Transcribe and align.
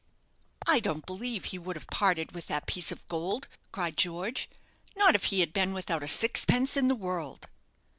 "I 0.65 0.79
don't 0.79 1.05
believe 1.05 1.45
he 1.45 1.59
would 1.59 1.75
have 1.75 1.85
parted 1.85 2.31
with 2.31 2.47
that 2.47 2.65
piece 2.65 2.91
of 2.91 3.07
gold," 3.07 3.47
cried 3.71 3.97
George, 3.97 4.49
"not 4.95 5.13
if 5.13 5.25
he 5.25 5.41
had 5.41 5.53
been 5.53 5.73
without 5.75 6.01
a 6.01 6.07
sixpence 6.07 6.75
in 6.75 6.87
the 6.87 6.95
world." 6.95 7.47